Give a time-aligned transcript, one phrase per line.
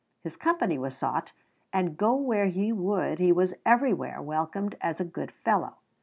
[0.23, 1.31] His company was sought,
[1.71, 5.75] and go where he would he was everywhere welcomed as a good fellow.